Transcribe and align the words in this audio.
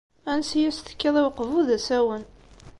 Ansa 0.31 0.55
i 0.59 0.65
as-tekkiḍ 0.69 1.15
i 1.21 1.23
uqbu 1.27 1.59
d 1.67 1.69
asawen. 1.77 2.23